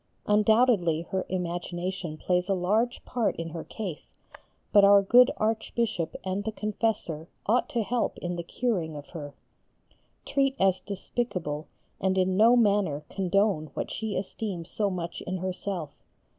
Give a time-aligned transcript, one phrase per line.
[0.25, 4.15] Undoubtedly, her imagination plays a large part in her case,
[4.73, 9.35] but our good Archbishop and the confessor ought to help in the curing of her.
[10.25, 11.67] Treat as despicable
[11.99, 16.03] and in no manner condone what she esteems so much in herself.